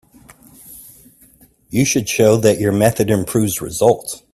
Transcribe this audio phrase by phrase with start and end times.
[1.69, 4.23] You should show that your method improves results.